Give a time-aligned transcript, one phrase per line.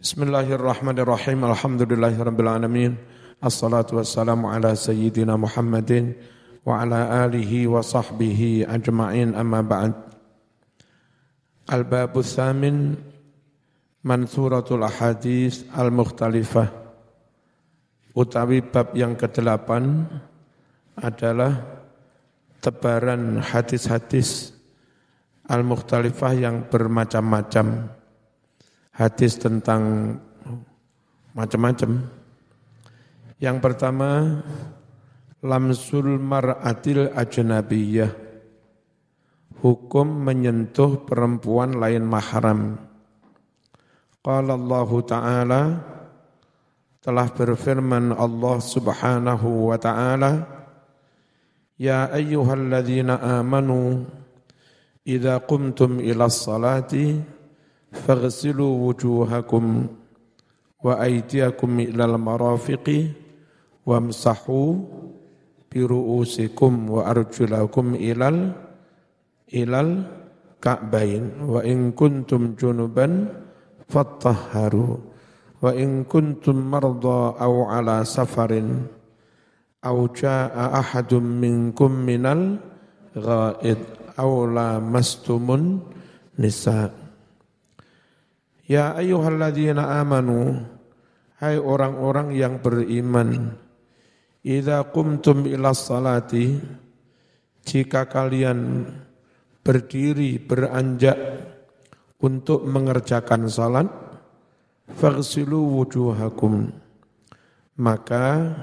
[0.00, 1.44] Bismillahirrahmanirrahim.
[1.44, 2.96] Alhamdulillahirabbil alamin.
[3.36, 6.16] Assalatu wassalamu ala sayyidina Muhammadin
[6.64, 9.92] wa ala alihi wa sahbihi ajma'in amma ba'd.
[11.68, 12.96] Al-babu tsamin
[14.00, 16.72] Mansuratul Ahadis Al-Mukhtalifah
[18.16, 19.68] Utawi bab yang ke-8
[20.96, 21.60] adalah
[22.64, 24.56] tebaran hadis-hadis
[25.44, 27.99] Al-Mukhtalifah yang bermacam-macam
[29.00, 30.12] hadis tentang
[31.32, 32.04] macam-macam.
[33.40, 34.44] Yang pertama,
[35.40, 38.12] lamsul mar'atil ajnabiyah.
[39.64, 42.76] Hukum menyentuh perempuan lain mahram.
[44.20, 45.62] Qala Allah Ta'ala
[47.00, 50.60] telah berfirman Allah Subhanahu wa taala
[51.80, 54.04] Ya ayyuhalladzina amanu
[55.00, 57.16] idza qumtum ila salati
[57.90, 59.90] faghsilu wujuhakum
[60.80, 63.12] wa aidiakum ilal marafiqi
[63.84, 64.86] wamsahu
[65.70, 68.54] biru'usikum wa arjulakum ilal
[69.50, 70.06] ilal
[70.62, 73.30] ka'bain wa in kuntum junuban
[73.90, 75.02] fattahharu
[75.60, 78.86] wa in kuntum marda aw ala safarin
[79.82, 82.60] aw jaa ahadun minkum minal
[83.16, 83.80] ghaid
[84.20, 85.80] aw lamastum
[86.36, 86.99] nisa.
[88.70, 90.62] Ya ayyuhalladzina amanu
[91.42, 93.58] Hai orang-orang yang beriman
[94.46, 96.54] Idza qumtum ila salati
[97.66, 98.86] Jika kalian
[99.60, 101.18] berdiri beranjak
[102.20, 103.88] untuk mengerjakan salat
[104.96, 106.72] faghsilu wujuhakum
[107.80, 108.56] maka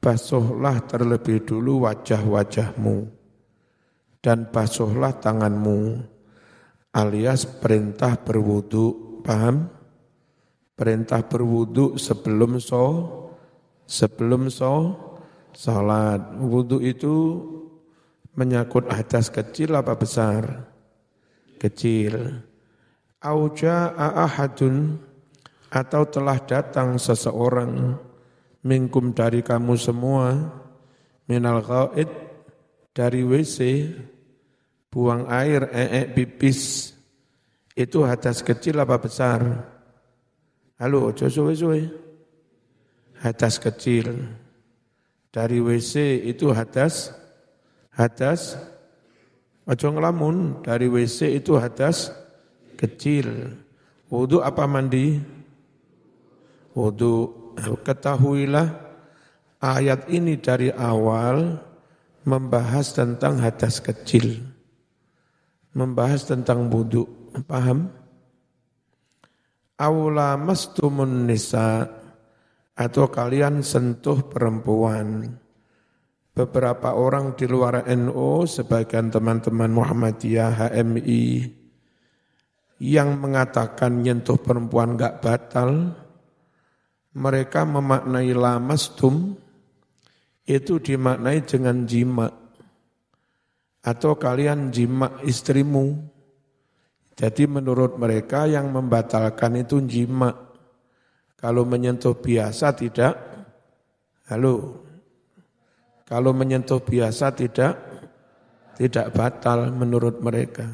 [0.00, 3.08] basuhlah terlebih dulu wajah-wajahmu
[4.20, 6.00] dan basuhlah tanganmu
[6.92, 9.72] alias perintah berwudu Paham?
[10.74, 13.08] Perintah berwudu sebelum so
[13.88, 14.92] sebelum so
[15.56, 16.20] salat.
[16.36, 17.40] Wudu itu
[18.36, 20.68] menyangkut hadas kecil apa besar?
[21.56, 22.42] Kecil.
[23.24, 25.00] Auja ahadun
[25.72, 27.96] atau telah datang seseorang
[28.62, 30.36] mingkum dari kamu semua
[31.26, 32.06] minal ghaid
[32.94, 33.90] dari WC
[34.92, 36.93] buang air ee pipis
[37.74, 39.42] itu hadas kecil apa besar?
[40.78, 41.90] Halo, ojo suwe-suwe.
[43.18, 44.30] Hadas kecil.
[45.34, 47.10] Dari WC itu hadas,
[47.90, 48.54] hadas,
[49.66, 50.62] ojo ngelamun.
[50.62, 52.14] Dari WC itu hadas
[52.78, 53.58] kecil.
[54.06, 55.18] Wudhu apa mandi?
[56.78, 57.42] Wudhu.
[57.54, 58.66] Ketahuilah
[59.62, 61.62] ayat ini dari awal
[62.26, 64.42] membahas tentang hadas kecil.
[65.74, 67.90] Membahas tentang wudhu Paham?
[69.74, 71.82] Aula mastumun nisa
[72.78, 75.34] atau kalian sentuh perempuan.
[76.34, 81.46] Beberapa orang di luar NU, sebagian teman-teman Muhammadiyah, HMI,
[82.82, 85.94] yang mengatakan nyentuh perempuan gak batal,
[87.14, 89.38] mereka memaknai lamastum,
[90.42, 92.26] itu dimaknai dengan jima.
[93.86, 96.13] Atau kalian jima istrimu,
[97.14, 100.34] jadi menurut mereka yang membatalkan itu jima.
[101.38, 103.14] Kalau menyentuh biasa tidak,
[104.26, 104.82] halo.
[106.02, 107.78] Kalau menyentuh biasa tidak,
[108.74, 110.66] tidak batal menurut mereka.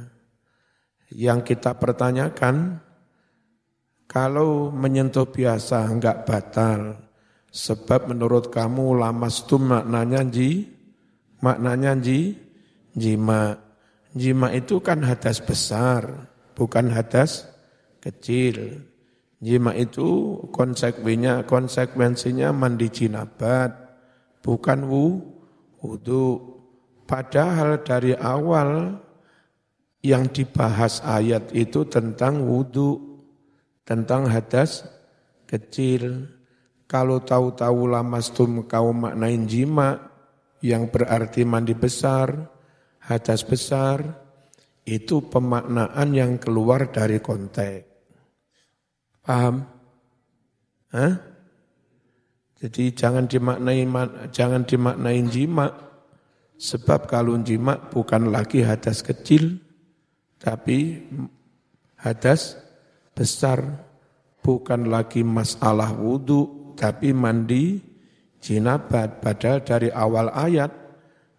[1.12, 2.80] Yang kita pertanyakan,
[4.08, 7.04] kalau menyentuh biasa enggak batal,
[7.52, 10.72] sebab menurut kamu lamas itu maknanya ji,
[11.44, 12.32] maknanya ji,
[12.96, 13.60] jima.
[14.10, 16.29] Jima itu kan hadas besar
[16.60, 17.48] bukan hadas
[18.04, 18.84] kecil.
[19.41, 23.72] Jima itu konsekuensinya, konsekuensinya mandi jinabat,
[24.44, 25.25] bukan wu,
[25.81, 26.60] wudu.
[27.09, 29.00] Padahal dari awal
[30.04, 33.25] yang dibahas ayat itu tentang wudu,
[33.88, 34.84] tentang hadas
[35.48, 36.28] kecil.
[36.84, 40.13] Kalau tahu-tahu lamastum kau maknain jima,
[40.60, 42.36] yang berarti mandi besar,
[43.01, 44.19] hadas besar,
[44.91, 47.87] itu pemaknaan yang keluar dari konteks.
[49.22, 49.63] Paham?
[50.91, 51.15] Hah?
[52.60, 53.87] Jadi jangan dimaknai
[54.34, 55.71] jangan dimaknai jima
[56.60, 59.57] sebab kalau jima bukan lagi hadas kecil
[60.37, 61.01] tapi
[61.97, 62.60] hadas
[63.16, 63.65] besar
[64.45, 67.81] bukan lagi masalah wudhu tapi mandi
[68.45, 70.69] jinabat padahal dari awal ayat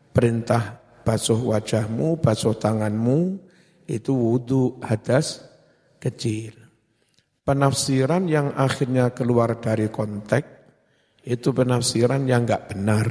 [0.10, 3.38] perintah basuh wajahmu, basuh tanganmu,
[3.90, 5.44] itu wudhu hadas
[6.00, 6.56] kecil.
[7.42, 10.62] Penafsiran yang akhirnya keluar dari konteks
[11.26, 13.08] itu penafsiran yang enggak benar.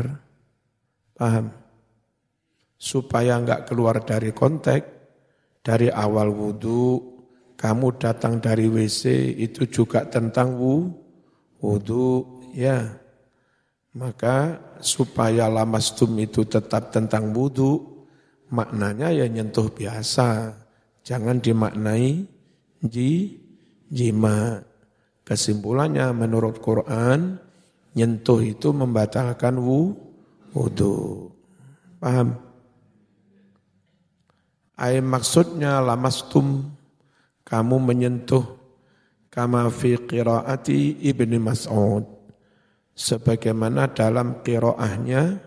[1.15, 1.53] Paham?
[2.81, 4.87] Supaya enggak keluar dari konteks,
[5.61, 7.21] dari awal wudhu,
[7.61, 10.57] kamu datang dari WC itu juga tentang
[11.61, 12.09] wudhu,
[12.57, 12.97] ya.
[13.91, 18.07] Maka supaya lamastum itu tetap tentang wudhu,
[18.55, 20.55] maknanya ya nyentuh biasa.
[21.03, 22.23] Jangan dimaknai
[22.87, 23.43] ji,
[23.91, 24.63] jima.
[25.27, 27.39] Kesimpulannya menurut Quran,
[27.99, 29.99] nyentuh itu membatalkan wu,
[30.55, 31.31] wudhu.
[31.99, 32.39] Paham?
[34.79, 36.73] Ay maksudnya lamastum,
[37.43, 38.47] kamu menyentuh
[39.35, 42.20] kama fi qiraati Ibnu Mas'ud.
[42.95, 45.41] Sebagaimana dalam qiraahnya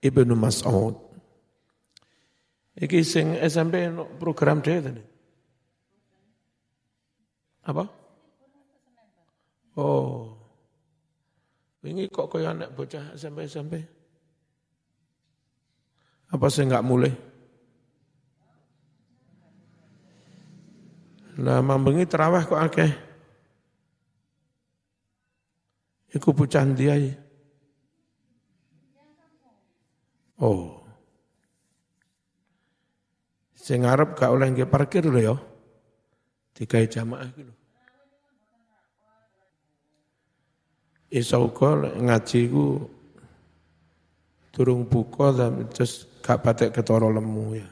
[0.00, 0.96] Ibnu Mas'ud.
[2.76, 3.88] Iki sing SMP
[4.20, 5.02] program dia tadi.
[7.66, 7.84] Apa?
[9.76, 10.36] Oh.
[11.86, 13.78] Ini kok kaya anak bocah SMP-SMP?
[16.34, 17.12] Apa saya enggak mulai?
[21.36, 23.05] Lah mambengi terawih kok akeh.
[26.16, 26.96] Iku bocah dia
[30.36, 30.84] Oh.
[33.56, 35.36] Sing ngarep gak oleh nggih parkir lho ya.
[36.56, 37.52] Tiga jamaah gitu.
[41.12, 42.84] Iso uga ngaji ku
[44.52, 45.32] durung buka
[45.72, 47.68] terus gak patek ketara lemu ya.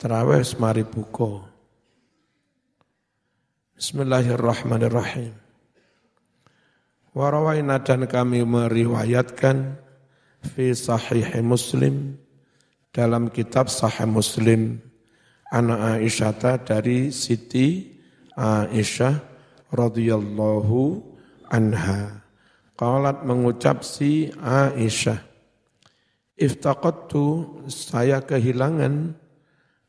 [0.00, 1.44] Terawih semari buka.
[3.80, 5.32] Bismillahirrahmanirrahim.
[7.16, 9.80] Warawaina dan kami meriwayatkan
[10.52, 12.20] fi sahih Muslim
[12.92, 14.84] dalam kitab sahih Muslim
[15.48, 17.96] anak Aisyah dari Siti
[18.36, 19.16] Aisyah
[19.72, 21.00] radhiyallahu
[21.48, 22.20] anha.
[22.76, 25.24] Qalat mengucap si Aisyah,
[26.36, 29.16] Iftaqattu saya kehilangan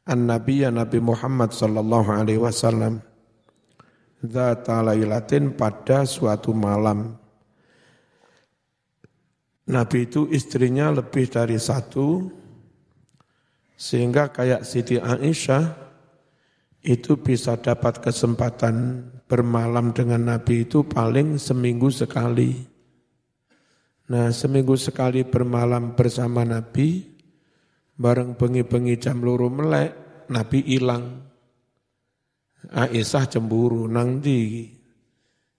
[0.08, 3.11] an-nabiya Nabi Muhammad sallallahu alaihi wasallam
[4.22, 7.18] Zata lailatin pada suatu malam.
[9.66, 12.30] Nabi itu istrinya lebih dari satu,
[13.74, 15.74] sehingga kayak Siti Aisyah
[16.86, 22.62] itu bisa dapat kesempatan bermalam dengan Nabi itu paling seminggu sekali.
[24.12, 27.06] Nah seminggu sekali bermalam bersama Nabi,
[27.96, 29.94] bareng bengi-bengi jam luru melek,
[30.30, 31.31] Nabi hilang.
[32.70, 34.70] Aisyah cemburu, nang di.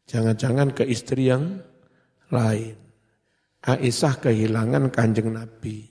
[0.06, 1.58] Jangan-jangan ke istri yang
[2.30, 2.78] lain.
[3.66, 5.82] Aisyah kehilangan kanjeng Nabi.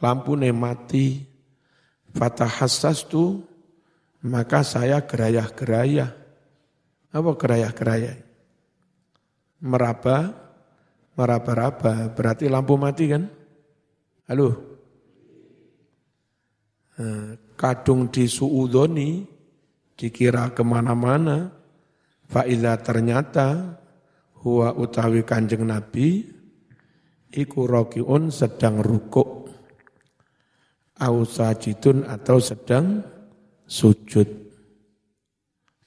[0.00, 1.28] Lampu mati.
[2.10, 3.44] Fatah hassas tu,
[4.24, 6.10] maka saya gerayah-gerayah.
[7.12, 8.16] Apa gerayah-gerayah?
[9.60, 10.32] Meraba,
[11.14, 13.28] meraba-raba, berarti lampu mati kan?
[14.26, 14.70] Halo?
[17.56, 19.24] kadung di suudoni,
[20.00, 21.52] dikira ke mana-mana,
[22.24, 23.76] fa'ilah ternyata
[24.40, 26.24] huwa utawi kanjeng Nabi,
[27.28, 29.52] iku rokiun sedang rukuk,
[31.04, 33.04] au sajidun atau sedang
[33.68, 34.48] sujud.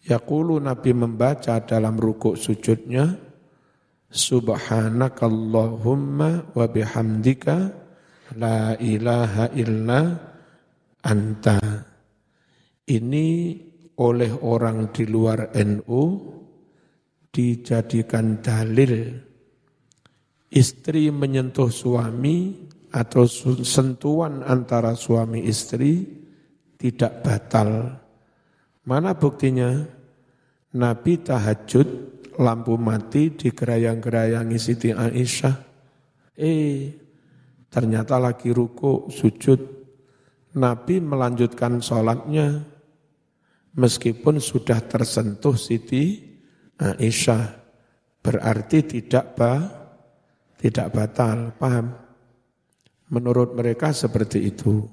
[0.05, 3.33] Yaqulu Nabi membaca dalam rukuk sujudnya,
[4.13, 7.73] Subhanakallahumma wa bihamdika
[8.37, 10.13] la ilaha illa
[11.01, 11.57] anta
[12.85, 13.57] ini
[13.99, 16.03] oleh orang di luar NU
[17.33, 19.13] dijadikan dalil
[20.53, 23.25] istri menyentuh suami atau
[23.65, 26.05] sentuhan antara suami istri
[26.77, 27.99] tidak batal.
[28.85, 29.81] Mana buktinya?
[30.73, 31.89] Nabi tahajud
[32.37, 35.57] lampu mati di gerayang-gerayangi Siti Aisyah.
[36.33, 36.89] Eh,
[37.69, 39.61] ternyata lagi ruku sujud
[40.57, 42.72] Nabi melanjutkan sholatnya
[43.77, 46.33] meskipun sudah tersentuh Siti
[46.77, 47.61] Aisyah.
[48.23, 49.53] Berarti tidak ba,
[50.55, 51.91] tidak batal, paham?
[53.11, 54.87] Menurut mereka seperti itu.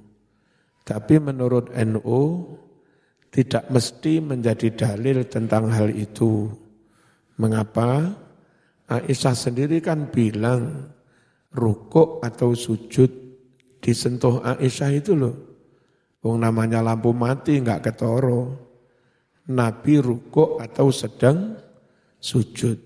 [0.83, 2.23] Tapi menurut NU
[3.31, 6.51] tidak mesti menjadi dalil tentang hal itu.
[7.39, 8.11] Mengapa?
[8.91, 10.91] Aisyah sendiri kan bilang
[11.55, 13.07] rukuk atau sujud
[13.79, 15.51] disentuh Aisyah itu loh
[16.21, 18.70] Wong namanya lampu mati nggak ketoro.
[19.51, 21.59] Nabi rukuk atau sedang
[22.23, 22.79] sujud.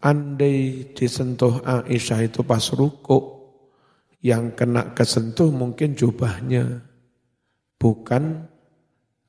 [0.00, 3.40] Andai disentuh Aisyah itu pas rukuk,
[4.24, 6.80] yang kena kesentuh mungkin jubahnya,
[7.76, 8.48] bukan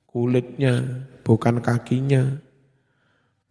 [0.07, 2.39] kulitnya, bukan kakinya.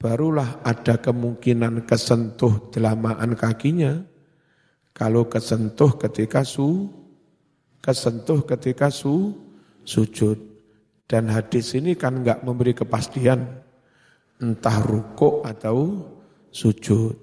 [0.00, 4.00] Barulah ada kemungkinan kesentuh delamaan kakinya.
[4.96, 6.88] Kalau kesentuh ketika su,
[7.84, 9.36] kesentuh ketika su,
[9.84, 10.50] sujud.
[11.11, 13.43] Dan hadis ini kan enggak memberi kepastian
[14.38, 16.07] entah ruko atau
[16.55, 17.19] sujud.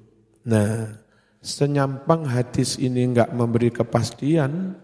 [0.52, 0.92] Nah,
[1.40, 4.76] senyampang hadis ini enggak memberi kepastian,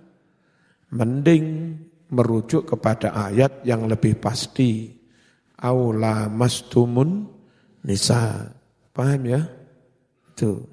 [0.96, 1.76] mending
[2.16, 4.96] merujuk kepada ayat yang lebih pasti.
[5.60, 7.28] Aula mastumun
[7.84, 8.56] nisa.
[8.96, 9.44] Paham ya?
[10.32, 10.64] Itu.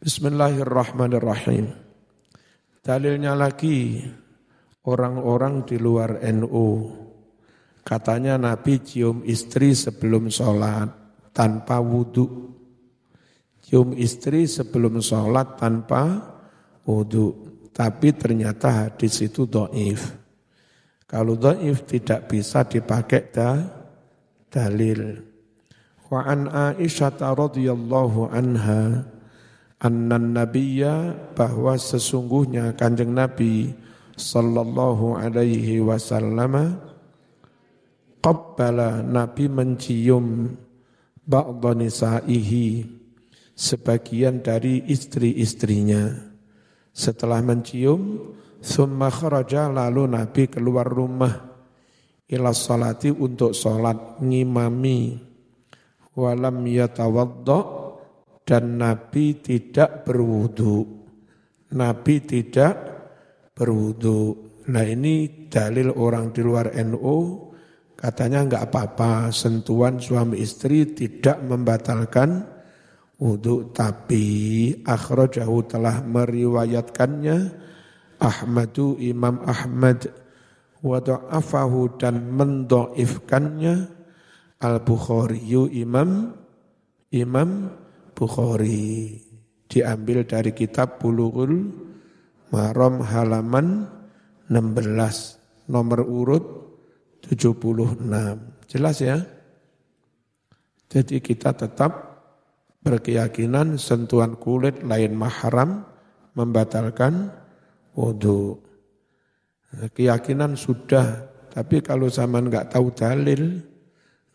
[0.00, 1.76] Bismillahirrahmanirrahim.
[2.80, 4.02] Dalilnya lagi
[4.86, 6.90] orang-orang di luar NU.
[7.82, 10.90] Katanya Nabi cium istri sebelum sholat
[11.34, 12.54] tanpa wudhu.
[13.62, 16.22] Cium istri sebelum sholat tanpa
[16.86, 17.50] wudhu.
[17.72, 20.14] Tapi ternyata hadis itu do'if.
[21.08, 23.58] Kalau do'if tidak bisa dipakai da,
[24.52, 25.24] dalil.
[26.12, 29.08] Wa an Aisyah radhiyallahu anha
[29.82, 33.72] anna nabiyya bahwa sesungguhnya kanjeng Nabi
[34.22, 36.78] sallallahu alaihi wasallam
[38.22, 40.54] qabbala Nabi mencium
[41.26, 42.86] ba'dha nisaihi
[43.58, 46.32] sebagian dari istri-istrinya
[46.92, 51.32] setelah mencium, summa kharaja lalu Nabi keluar rumah
[52.28, 55.16] ila salati untuk salat ngimami
[56.12, 57.60] walam yatawadda
[58.44, 61.00] dan Nabi tidak berwudu.
[61.72, 62.91] Nabi tidak
[63.62, 64.50] berwudu.
[64.74, 67.46] Nah ini dalil orang di luar NU
[67.94, 69.30] katanya enggak apa-apa.
[69.30, 72.42] Sentuhan suami istri tidak membatalkan
[73.22, 74.26] wudhu tapi
[74.82, 77.62] akhrajahu telah meriwayatkannya.
[78.22, 80.06] Ahmadu Imam Ahmad
[80.78, 83.90] wada'afahu dan mendoifkannya
[84.62, 85.42] Al-Bukhari
[85.74, 86.30] Imam
[87.10, 87.50] Imam
[88.14, 89.18] Bukhari.
[89.66, 91.90] Diambil dari kitab Bulughul
[92.52, 93.88] Maram halaman
[94.52, 96.44] 16 nomor urut
[97.24, 97.96] 76
[98.68, 99.24] jelas ya
[100.92, 102.12] jadi kita tetap
[102.84, 105.88] berkeyakinan sentuhan kulit lain mahram
[106.36, 107.32] membatalkan
[107.96, 108.60] wudhu.
[109.72, 113.56] Keyakinan sudah, tapi kalau zaman nggak tahu dalil,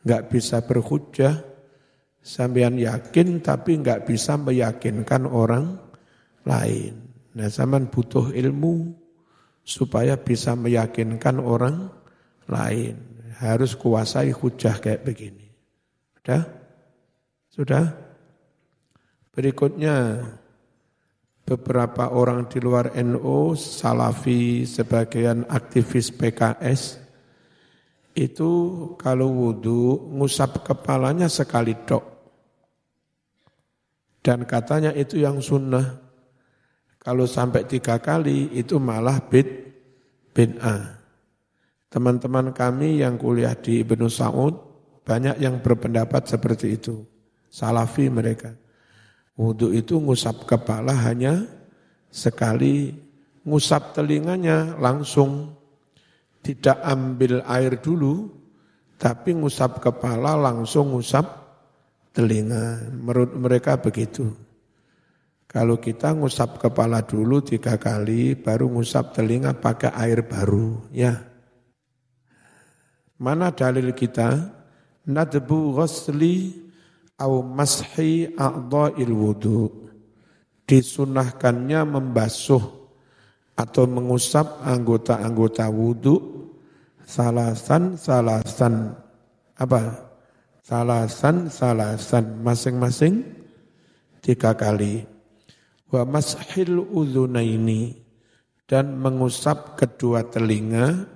[0.02, 1.38] nggak bisa berhujah,
[2.26, 5.78] sampean yakin tapi nggak bisa meyakinkan orang
[6.42, 7.07] lain.
[7.38, 8.98] Nah zaman butuh ilmu
[9.62, 11.94] supaya bisa meyakinkan orang
[12.50, 12.98] lain.
[13.38, 15.46] Harus kuasai hujah kayak begini.
[16.18, 16.42] Sudah?
[17.54, 17.86] Sudah?
[19.30, 20.26] Berikutnya
[21.46, 26.98] beberapa orang di luar NU, Salafi, sebagian aktivis PKS
[28.18, 28.52] itu
[28.98, 32.02] kalau wudhu ngusap kepalanya sekali dok.
[34.26, 36.07] Dan katanya itu yang sunnah.
[37.08, 39.48] Kalau sampai tiga kali itu malah bid
[40.36, 41.00] bid'ah.
[41.88, 44.52] Teman-teman kami yang kuliah di Ibnu Saud
[45.08, 47.08] banyak yang berpendapat seperti itu.
[47.48, 48.52] Salafi mereka.
[49.40, 51.48] Wudhu itu ngusap kepala hanya
[52.12, 52.92] sekali,
[53.48, 55.56] ngusap telinganya langsung.
[56.44, 58.36] Tidak ambil air dulu,
[59.00, 61.24] tapi ngusap kepala langsung ngusap
[62.12, 62.84] telinga.
[62.92, 64.47] Menurut mereka begitu.
[65.48, 70.92] Kalau kita ngusap kepala dulu tiga kali, baru ngusap telinga pakai air baru.
[70.92, 71.24] Ya.
[73.16, 74.54] Mana dalil kita?
[75.08, 76.68] Nadbu ghasli
[77.18, 79.88] au mashi a'dha'il wudu
[80.68, 82.62] disunahkannya membasuh
[83.58, 86.16] atau mengusap anggota-anggota wudu
[87.08, 88.94] salasan salasan
[89.58, 90.12] apa
[90.62, 93.26] salasan salasan masing-masing
[94.22, 95.17] tiga kali
[95.92, 97.96] wa mashil udhunaini
[98.68, 101.08] dan mengusap kedua telinga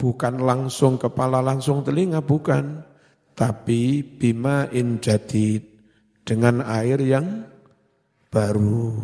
[0.00, 2.80] bukan langsung kepala langsung telinga bukan
[3.36, 5.62] tapi bima in jadid
[6.26, 7.46] dengan air yang
[8.28, 8.98] baru.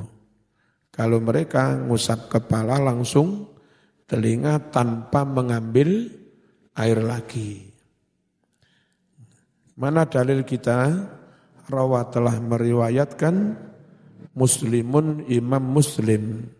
[0.91, 3.51] Kalau mereka ngusap kepala langsung
[4.07, 6.11] telinga tanpa mengambil
[6.75, 7.71] air lagi.
[9.75, 11.11] Mana dalil kita?
[11.65, 13.57] Rawa telah meriwayatkan
[14.35, 16.51] Muslimun Imam Muslim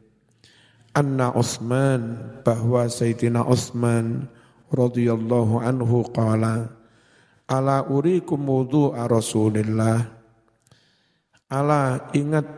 [0.95, 4.31] Anna Utsman bahwa Sayyidina Utsman
[4.71, 6.71] radhiyallahu anhu qala
[7.45, 10.01] Ala urikum wudu'a Rasulillah.
[11.53, 12.49] Ala ingat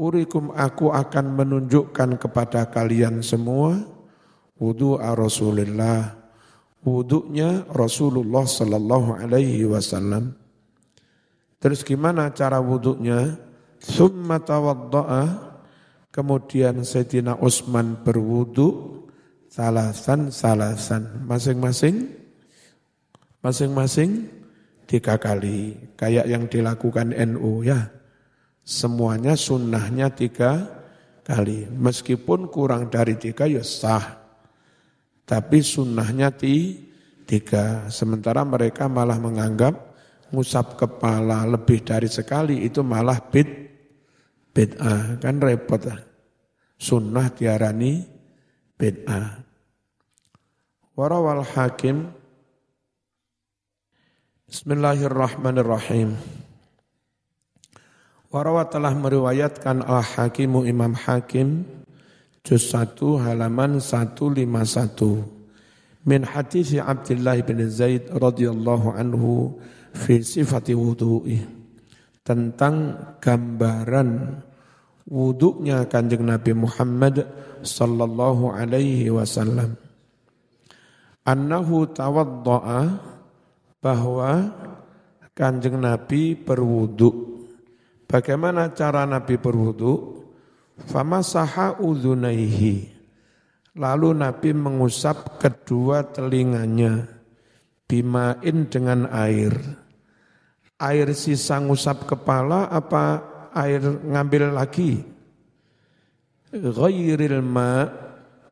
[0.00, 3.76] urikum aku akan menunjukkan kepada kalian semua
[4.56, 6.16] wudu Rasulullah,
[6.80, 10.32] wudunya Rasulullah sallallahu alaihi wasallam.
[11.60, 13.36] Terus gimana cara wudunya?
[13.86, 15.22] Summa tawadda'a,
[16.10, 18.98] kemudian Sayyidina Utsman berwudu
[19.46, 21.22] salasan salasan.
[21.22, 22.10] Masing-masing
[23.46, 24.26] masing-masing
[24.90, 27.94] tiga kali kayak yang dilakukan NU ya.
[28.66, 30.66] Semuanya sunnahnya tiga
[31.22, 31.70] kali.
[31.70, 34.18] Meskipun kurang dari tiga ya sah.
[35.22, 36.74] Tapi sunnahnya ti,
[37.22, 37.86] tiga.
[37.86, 39.94] Sementara mereka malah menganggap
[40.34, 43.65] ngusap kepala lebih dari sekali itu malah bid
[44.56, 45.20] bid'ah.
[45.20, 46.00] Kan repot lah.
[46.80, 48.00] Sunnah tiarani
[48.80, 49.44] bid'ah.
[50.96, 52.08] Warawal Hakim.
[54.48, 56.16] Bismillahirrahmanirrahim.
[58.32, 61.64] Warawat telah meriwayatkan Al-Hakimu Imam Hakim
[62.44, 64.44] Juz 1 halaman 151
[66.04, 69.56] Min hadis Abdullah bin Zaid radhiyallahu anhu
[69.94, 71.55] fi sifati wudu'i
[72.26, 74.42] tentang gambaran
[75.06, 77.22] wuduknya kanjeng Nabi Muhammad
[77.62, 79.78] sallallahu alaihi wasallam
[81.26, 82.82] annahu tawadda'a
[83.82, 84.50] bahwa
[85.34, 87.34] kanjeng Nabi berwudu.
[88.06, 90.22] Bagaimana cara Nabi berwudu?
[90.86, 92.94] Famasaha udhunaihi.
[93.76, 97.04] Lalu Nabi mengusap kedua telinganya
[97.84, 99.52] bimain dengan air.
[100.76, 103.24] Air sisa ngusap kepala apa
[103.56, 105.00] air ngambil lagi?
[106.52, 107.88] Ghairil ma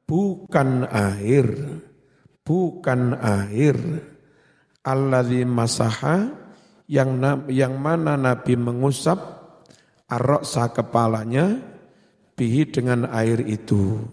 [0.09, 1.47] bukan air
[2.45, 3.77] bukan air
[4.85, 6.29] alladzi masaha
[6.85, 7.17] yang
[7.49, 9.17] yang mana Nabi mengusap
[10.13, 11.57] aroksa kepalanya
[12.37, 14.05] bihi dengan air itu.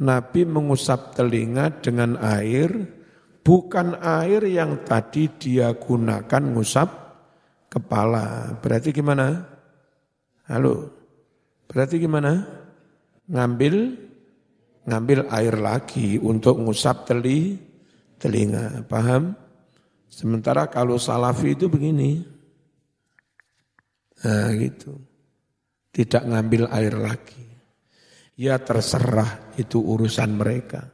[0.00, 2.72] Nabi mengusap telinga dengan air,
[3.44, 7.09] bukan air yang tadi dia gunakan ngusap
[7.70, 8.58] kepala.
[8.58, 9.46] Berarti gimana?
[10.50, 10.90] Halo?
[11.70, 12.42] Berarti gimana?
[13.30, 13.74] Ngambil
[14.90, 17.54] ngambil air lagi untuk ngusap teli,
[18.18, 18.82] telinga.
[18.90, 19.38] Paham?
[20.10, 22.18] Sementara kalau salafi itu begini.
[24.26, 24.98] Nah gitu.
[25.94, 27.46] Tidak ngambil air lagi.
[28.34, 30.90] Ya terserah itu urusan mereka.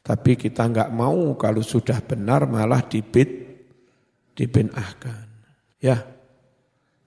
[0.00, 3.28] Tapi kita enggak mau kalau sudah benar malah dibit,
[4.34, 5.29] dibinahkan.
[5.80, 6.04] Ya,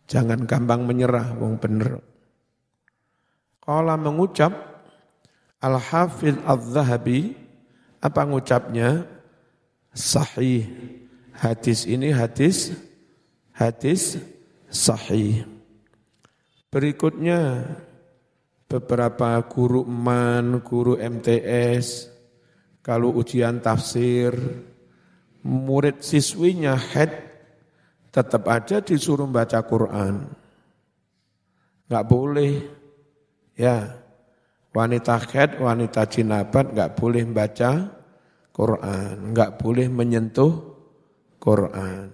[0.09, 2.01] jangan gampang menyerah, wong bener.
[3.63, 4.51] Kalau mengucap
[5.63, 7.37] Al-Hafidh Al-Zahabi,
[8.03, 9.07] apa ngucapnya?
[9.93, 10.67] Sahih.
[11.33, 12.73] Hadis ini hadis,
[13.55, 14.19] hadis
[14.67, 15.45] sahih.
[16.73, 17.69] Berikutnya,
[18.65, 22.09] beberapa guru MAN, guru MTS,
[22.81, 24.33] kalau ujian tafsir,
[25.45, 27.32] murid siswinya head,
[28.13, 30.29] tetap aja disuruh baca Quran.
[31.89, 32.53] Enggak boleh.
[33.57, 34.03] Ya,
[34.73, 37.93] Wanita khed, wanita jinabat nggak boleh baca
[38.49, 40.53] Quran, nggak boleh menyentuh
[41.37, 42.09] Quran.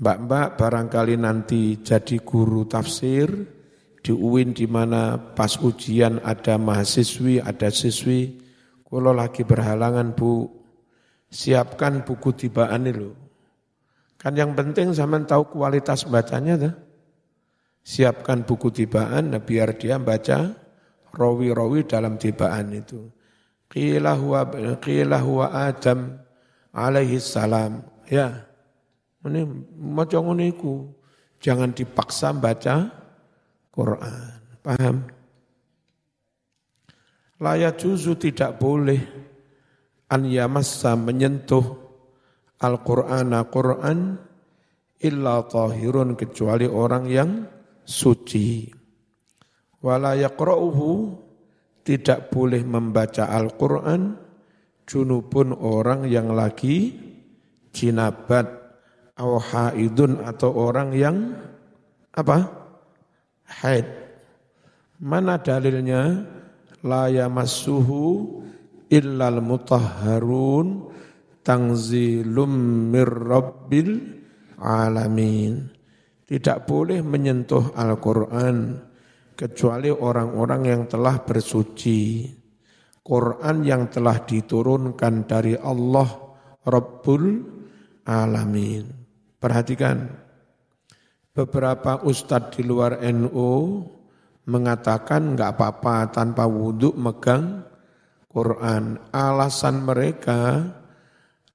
[0.00, 3.28] Mbak-mbak barangkali nanti jadi guru tafsir
[4.00, 8.40] di UIN di mana pas ujian ada mahasiswi, ada siswi,
[8.88, 10.48] kalau lagi berhalangan bu,
[11.28, 13.12] siapkan buku tibaan itu.
[14.24, 16.74] Kan yang penting zaman tahu kualitas bacanya tuh.
[17.84, 20.56] Siapkan buku tibaan, nah biar dia baca
[21.12, 23.12] rawi-rawi dalam tibaan itu.
[23.68, 24.48] Qila huwa,
[24.80, 26.16] qila huwa Adam
[26.72, 27.84] alaihi salam.
[28.08, 28.48] Ya,
[29.28, 29.44] ini
[29.76, 30.88] macam iku.
[31.44, 32.88] Jangan dipaksa baca
[33.68, 34.40] Quran.
[34.64, 35.04] Paham?
[37.36, 39.04] Layak juzu tidak boleh
[40.08, 41.83] an yamassa menyentuh
[42.62, 43.98] Al-Qur'an Quran
[45.02, 47.30] illa tahirun kecuali orang yang
[47.82, 48.70] suci
[49.84, 50.90] wala yaqra'uhu
[51.84, 54.16] tidak boleh membaca Al-Qur'an
[54.88, 56.96] junubun orang yang lagi
[57.74, 58.48] jinabat
[59.20, 61.16] au haidun atau orang yang
[62.14, 62.64] apa?
[63.44, 63.86] haid.
[65.02, 66.24] Mana dalilnya?
[66.84, 68.40] La yamassuhu
[68.92, 70.92] illal mutahharun
[71.44, 72.52] tangzilum
[72.90, 73.90] mir rabbil
[74.58, 75.68] alamin.
[76.24, 78.80] Tidak boleh menyentuh Al-Qur'an
[79.36, 82.24] kecuali orang-orang yang telah bersuci.
[83.04, 86.08] Quran yang telah diturunkan dari Allah
[86.64, 87.24] Rabbul
[88.08, 88.88] Alamin.
[89.36, 90.08] Perhatikan,
[91.36, 93.84] beberapa ustadz di luar NU
[94.48, 97.68] mengatakan nggak apa-apa tanpa wudhu megang
[98.32, 98.96] Quran.
[99.12, 100.64] Alasan mereka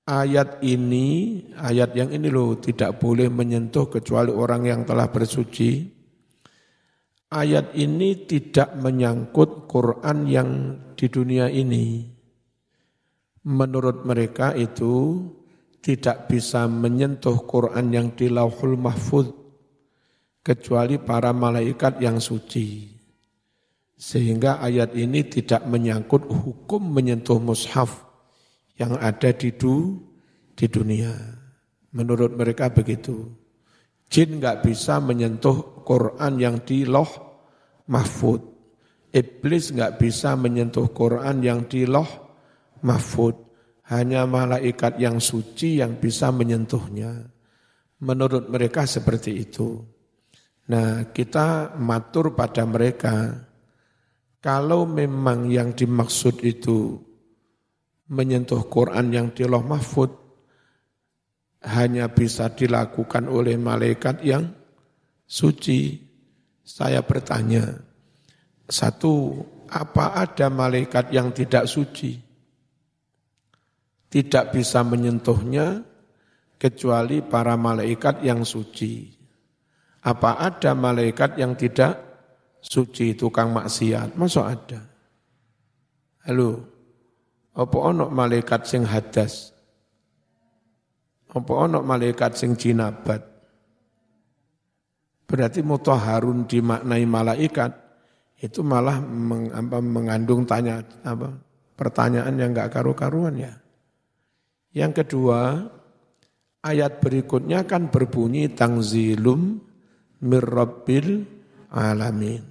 [0.10, 5.86] ayat ini, ayat yang ini loh tidak boleh menyentuh kecuali orang yang telah bersuci.
[7.30, 10.50] Ayat ini tidak menyangkut Quran yang
[10.98, 12.10] di dunia ini.
[13.46, 15.22] Menurut mereka itu
[15.86, 19.30] tidak bisa menyentuh Quran yang di lauhul mahfud
[20.42, 22.98] kecuali para malaikat yang suci.
[23.94, 28.09] Sehingga ayat ini tidak menyangkut hukum menyentuh mushaf
[28.80, 30.00] yang ada di, du,
[30.56, 31.12] di dunia.
[31.92, 33.28] Menurut mereka begitu.
[34.10, 37.44] Jin nggak bisa menyentuh Quran yang di loh
[37.92, 38.42] mahfud.
[39.12, 42.08] Iblis nggak bisa menyentuh Quran yang di loh
[42.82, 43.36] mahfud.
[43.90, 47.26] Hanya malaikat yang suci yang bisa menyentuhnya.
[48.00, 49.82] Menurut mereka seperti itu.
[50.70, 53.34] Nah kita matur pada mereka,
[54.40, 57.09] kalau memang yang dimaksud itu
[58.10, 60.12] menyentuh Quran yang di loh mahfud,
[61.70, 64.50] hanya bisa dilakukan oleh malaikat yang
[65.30, 66.10] suci.
[66.66, 67.66] Saya bertanya,
[68.70, 72.18] satu, apa ada malaikat yang tidak suci?
[74.10, 75.86] Tidak bisa menyentuhnya
[76.58, 79.06] kecuali para malaikat yang suci.
[80.02, 81.98] Apa ada malaikat yang tidak
[82.62, 84.82] suci tukang maksiat, masuk ada.
[86.26, 86.79] Halo,
[87.60, 89.52] apa ono malaikat sing hadas?
[91.28, 93.20] Apa ono malaikat sing jinabat?
[95.28, 97.72] Berarti mutahharun dimaknai malaikat
[98.40, 101.36] itu malah meng, apa, mengandung tanya apa
[101.76, 103.54] pertanyaan yang enggak karu-karuan ya.
[104.72, 105.68] Yang kedua,
[106.64, 109.60] ayat berikutnya kan berbunyi tangzilum
[110.24, 111.28] mirrabbil
[111.76, 112.42] alamin.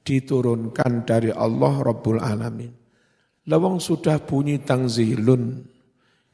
[0.00, 2.79] Diturunkan dari Allah Rabbul Alamin.
[3.50, 5.66] Lawang sudah bunyi tangzilun.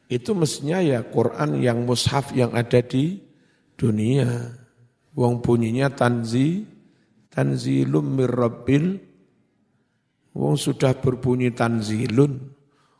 [0.06, 3.16] Itu mestinya ya Quran yang mushaf yang ada di
[3.72, 4.52] dunia.
[5.16, 6.68] Wong bunyinya tanzi,
[7.32, 8.84] tanzilum mirrabbil.
[10.36, 12.52] Wong sudah berbunyi tanzilun.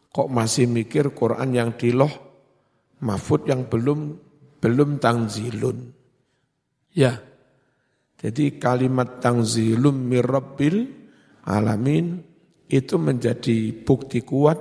[0.09, 2.27] Kok masih mikir Quran yang di loh
[3.05, 4.17] mahfud yang belum
[4.61, 5.93] belum tanzilun.
[6.97, 7.21] Ya,
[8.17, 10.89] jadi kalimat tangzilum mirabbil
[11.45, 12.26] alamin
[12.67, 14.59] itu menjadi bukti kuat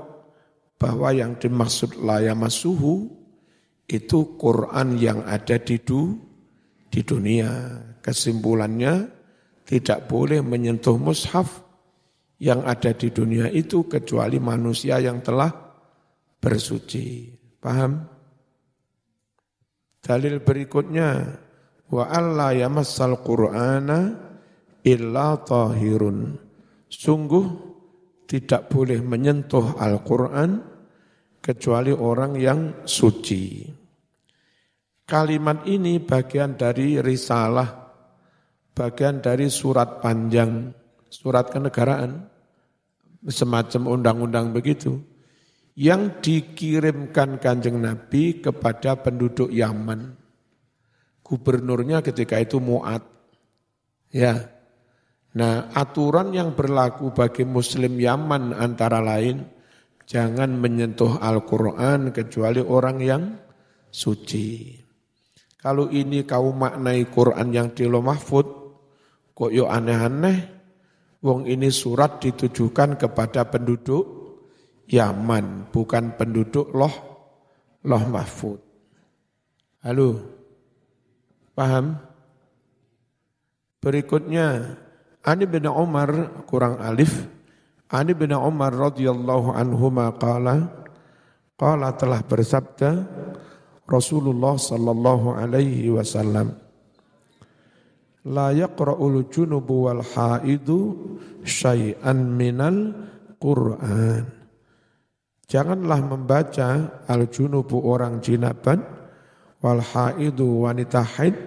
[0.77, 3.09] bahwa yang dimaksud layamasuhu
[3.85, 6.17] itu Quran yang ada di, du,
[6.89, 7.81] di dunia.
[8.01, 9.09] Kesimpulannya
[9.65, 11.65] tidak boleh menyentuh mushaf
[12.37, 15.49] yang ada di dunia itu kecuali manusia yang telah
[16.37, 17.33] bersuci.
[17.57, 18.05] Paham?
[20.05, 21.41] Dalil berikutnya
[21.89, 23.99] wa alla yamassal qur'ana
[24.85, 26.37] illa tahirun.
[26.85, 27.74] Sungguh
[28.25, 30.61] tidak boleh menyentuh Al-Quran
[31.41, 33.69] kecuali orang yang suci.
[35.05, 37.69] Kalimat ini bagian dari risalah,
[38.73, 40.73] bagian dari surat panjang,
[41.05, 42.25] surat kenegaraan,
[43.29, 44.97] semacam undang-undang begitu,
[45.77, 50.25] yang dikirimkan kanjeng Nabi kepada penduduk Yaman
[51.25, 53.01] gubernurnya ketika itu Mu'ad.
[54.13, 54.54] Ya.
[55.35, 59.43] Nah, aturan yang berlaku bagi muslim Yaman antara lain
[60.07, 63.23] jangan menyentuh Al-Qur'an kecuali orang yang
[63.91, 64.79] suci.
[65.59, 68.47] Kalau ini kau maknai Quran yang di mahfud,
[69.35, 70.37] kok yo aneh-aneh,
[71.25, 74.23] wong ini surat ditujukan kepada penduduk
[74.85, 76.95] Yaman, bukan penduduk loh
[77.81, 78.61] loh mahfud.
[79.81, 80.09] Halo.
[81.57, 81.97] Paham?
[83.81, 84.77] Berikutnya,
[85.25, 87.25] Ani bin Umar kurang alif.
[87.89, 89.89] Ani bin Umar radhiyallahu anhu
[90.21, 90.85] qala
[91.57, 93.05] qala telah bersabda
[93.85, 96.57] Rasulullah sallallahu alaihi wasallam
[98.25, 100.97] La yaqra'ul junubu wal haidu
[101.45, 103.05] syai'an minal
[103.37, 104.25] Qur'an.
[105.45, 106.69] Janganlah membaca
[107.05, 108.81] al-junubu orang jinabat
[109.61, 111.37] wal haidu wanita haid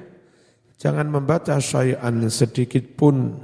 [0.78, 3.42] jangan membaca syai'an sedikit pun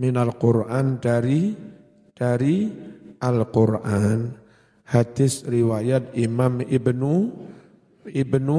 [0.00, 1.52] minal Quran dari
[2.16, 2.68] dari
[3.20, 4.18] Al-Quran.
[4.86, 7.14] Hadis riwayat Imam Ibnu
[8.06, 8.58] Ibnu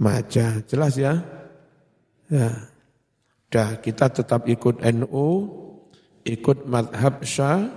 [0.00, 0.64] Majah.
[0.64, 1.20] Jelas ya?
[2.32, 2.72] Ya.
[3.52, 5.28] Dah kita tetap ikut NU,
[6.24, 7.68] ikut madhab syah,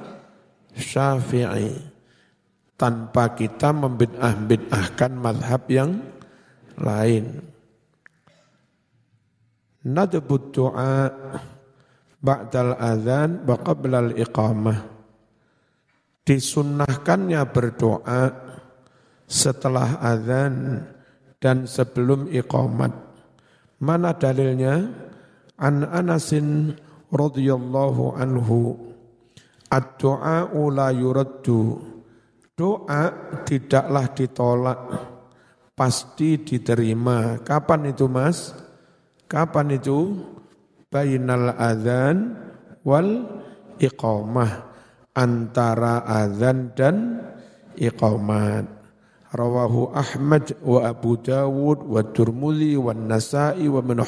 [0.71, 1.93] syafi'i.
[2.75, 5.99] Tanpa kita membid'ah-bid'ahkan madhab yang
[6.75, 7.39] lain.
[9.85, 11.07] Nadbut du'a
[12.25, 14.97] ba'dal adzan wa qablal iqamah.
[16.25, 18.33] disunnahkannya berdoa
[19.29, 20.81] setelah azan
[21.37, 22.89] dan sebelum iqamat.
[23.77, 24.89] Mana dalilnya?
[25.61, 26.73] An Anasin
[27.13, 28.75] radhiyallahu anhu
[29.71, 31.79] ad-du'a la yuraddu
[32.55, 33.03] doa
[33.43, 34.79] tidaklah ditolak
[35.75, 38.55] pasti diterima kapan itu Mas
[39.27, 40.23] kapan itu
[40.95, 42.39] bainal adzan
[42.87, 43.27] wal
[43.83, 44.63] iqamah
[45.11, 47.19] antara adzan dan
[47.75, 48.63] iqamat
[49.35, 54.07] rawahu Ahmad wa Abu Dawud wa Turmudi wa Nasa'i wa Ibnu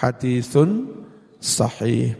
[0.00, 0.88] hadisun
[1.36, 2.16] sahih.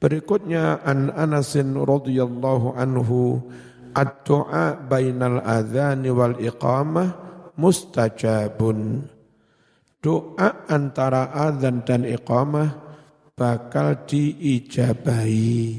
[0.00, 3.40] Berikutnya an Anasin radhiyallahu anhu
[3.96, 7.16] ad-du'a bainal adzan wal iqamah
[7.56, 9.08] mustajabun.
[10.00, 12.72] Doa antara adzan dan iqamah
[13.36, 15.76] bakal diijabahi.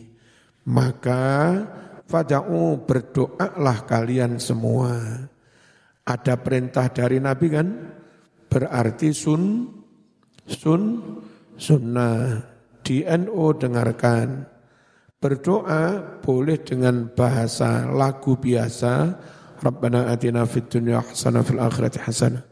[0.69, 1.25] Maka
[2.05, 5.25] fada'u berdoalah kalian semua.
[6.05, 7.67] Ada perintah dari Nabi kan?
[8.45, 9.73] Berarti sun
[10.45, 11.01] sun
[11.57, 12.45] sunnah
[12.86, 14.45] di NU dengarkan
[15.21, 18.93] berdoa boleh dengan bahasa lagu biasa
[19.62, 22.50] Rabbana atina fid dunya hasanah fil akhirati hasanah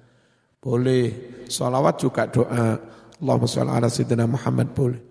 [0.59, 1.05] boleh
[1.47, 2.77] salawat juga doa
[3.19, 5.01] Allahumma sholli ala sayyidina Muhammad boleh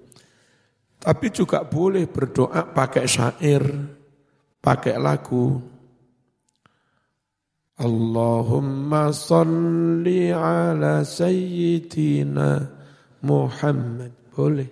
[1.01, 3.65] tapi juga boleh berdoa pakai syair
[4.61, 5.57] pakai lagu
[7.79, 12.67] Allahumma salli ala sayyidina
[13.23, 14.11] Muhammad.
[14.35, 14.67] Boleh.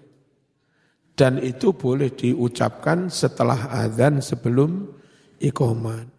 [1.15, 4.91] Dan itu boleh diucapkan setelah azan sebelum
[5.39, 6.11] iqamat.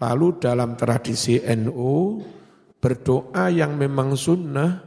[0.00, 2.24] Lalu dalam tradisi NU
[2.82, 4.82] berdoa yang memang sunnah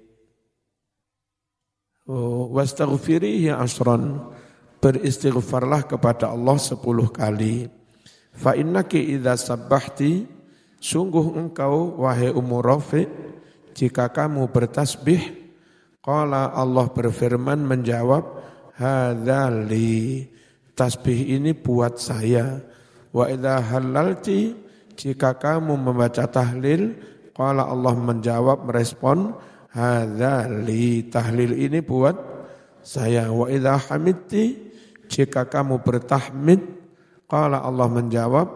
[2.09, 4.33] Oh, wastaghfirihi asran
[4.81, 7.69] beristighfarlah kepada Allah sepuluh kali
[8.33, 10.25] fa innaki idza sabbahti
[10.81, 12.57] sungguh engkau wahai Ummu
[13.73, 15.19] jika kamu bertasbih
[16.03, 18.23] qala Allah berfirman menjawab
[18.75, 20.27] hadzali.
[20.71, 22.57] Tasbih ini buat saya.
[23.11, 24.55] Wa idza halalti
[24.95, 26.95] jika kamu membaca tahlil
[27.35, 29.35] qala Allah menjawab merespon
[29.71, 32.15] Hadza li tahlil ini buat
[32.83, 33.31] saya.
[33.31, 34.59] Wa idza hamidti
[35.07, 36.59] jika kamu bertahmid
[37.31, 38.47] qala Allah menjawab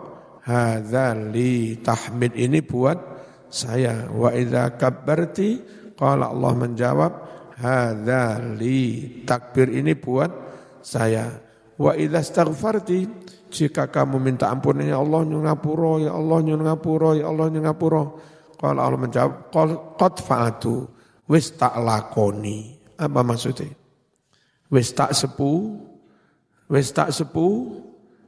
[0.43, 3.14] hadza li tahmid ini buat
[3.49, 5.49] saya wa idza kabbarti
[5.95, 7.11] qala Allah menjawab
[7.55, 8.79] hadza li
[9.23, 10.31] takbir ini buat
[10.83, 11.29] saya
[11.79, 12.99] wa idza astaghfarti
[13.51, 17.63] jika kamu minta ampun ya Allah nyun ngapura ya Allah nyun ngapura ya Allah nyun
[17.63, 18.03] ngapura
[18.59, 19.53] qala Allah menjawab
[19.95, 20.95] qad fa'atu
[21.29, 22.77] wis tak lakoni.
[22.95, 23.67] Apa maksudnya?
[24.71, 25.77] Wis tak sepu,
[26.71, 27.75] wis tak sepu,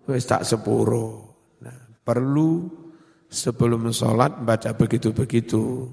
[0.05, 1.39] wis tak sepuro.
[1.63, 2.67] Nah, perlu
[3.27, 5.91] sebelum sholat baca begitu-begitu.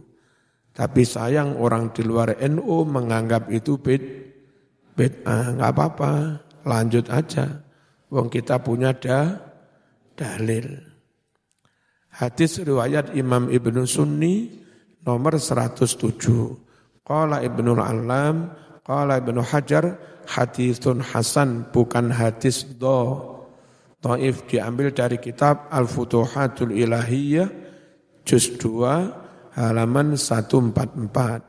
[0.75, 4.03] Tapi sayang orang di luar NU menganggap itu bid,
[4.99, 6.13] bid ah, nggak apa-apa,
[6.67, 7.63] lanjut aja.
[8.11, 9.39] Wong kita punya da,
[10.19, 10.83] dalil.
[12.15, 14.51] Hadis riwayat Imam Ibnu Sunni
[15.03, 15.99] nomor 107.
[17.05, 18.55] Qala Ibnu Al-Alam,
[18.87, 23.34] qala Ibnu Hajar, hadithun hasan bukan hadis do.
[24.05, 27.49] Taif diambil dari kitab Al-Futuhatul Ilahiyah
[28.29, 31.49] juz 2 halaman 144.